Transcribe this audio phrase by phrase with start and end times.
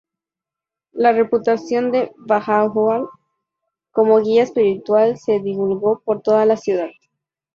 [0.93, 3.07] La reputación de Bahá'u'lláh
[3.91, 6.89] como guía espiritual se divulgó por toda la ciudad.